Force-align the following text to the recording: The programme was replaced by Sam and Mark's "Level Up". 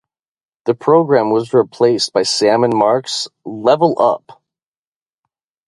The 0.65 0.73
programme 0.73 1.29
was 1.29 1.53
replaced 1.53 2.11
by 2.11 2.23
Sam 2.23 2.63
and 2.63 2.73
Mark's 2.75 3.27
"Level 3.45 4.01
Up". 4.01 4.41